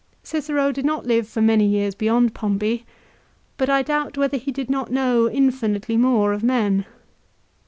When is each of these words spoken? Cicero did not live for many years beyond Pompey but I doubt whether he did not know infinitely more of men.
Cicero 0.23 0.71
did 0.71 0.83
not 0.83 1.05
live 1.05 1.27
for 1.29 1.43
many 1.43 1.67
years 1.67 1.93
beyond 1.93 2.33
Pompey 2.33 2.87
but 3.55 3.69
I 3.69 3.83
doubt 3.83 4.17
whether 4.17 4.35
he 4.37 4.51
did 4.51 4.67
not 4.67 4.91
know 4.91 5.29
infinitely 5.29 5.95
more 5.95 6.33
of 6.33 6.41
men. 6.43 6.87